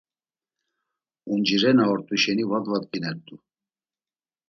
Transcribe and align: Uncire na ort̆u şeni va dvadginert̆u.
Uncire 1.31 1.69
na 1.77 1.83
ort̆u 1.93 2.15
şeni 2.21 2.45
va 2.49 2.57
dvadginert̆u. 2.63 3.35